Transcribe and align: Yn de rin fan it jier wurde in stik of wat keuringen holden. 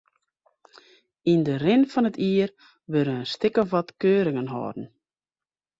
Yn 1.31 1.41
de 1.47 1.55
rin 1.63 1.83
fan 1.91 2.09
it 2.09 2.21
jier 2.23 2.49
wurde 2.91 3.15
in 3.21 3.29
stik 3.33 3.55
of 3.61 3.67
wat 3.73 3.89
keuringen 4.01 4.51
holden. 4.53 4.85